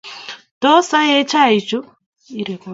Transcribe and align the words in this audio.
Tos 0.61 0.89
aee 0.99 1.21
chaichu? 1.31 1.77